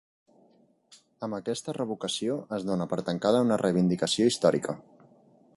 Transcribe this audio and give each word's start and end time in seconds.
Amb 1.27 1.37
aquesta 1.39 1.75
revocació 1.77 2.39
es 2.59 2.67
dona 2.71 2.89
per 2.95 3.01
tancada 3.11 3.45
una 3.49 3.63
reivindicació 3.67 4.31
històrica 4.33 4.81